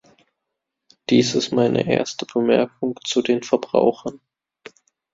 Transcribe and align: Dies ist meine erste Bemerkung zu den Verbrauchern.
Dies 1.11 1.35
ist 1.35 1.51
meine 1.51 1.87
erste 1.87 2.25
Bemerkung 2.25 2.99
zu 3.03 3.21
den 3.21 3.43
Verbrauchern. 3.43 4.19